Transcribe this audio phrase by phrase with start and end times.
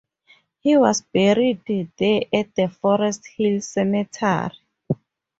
[0.61, 4.57] He was buried there at the Forest Hill Cemetery.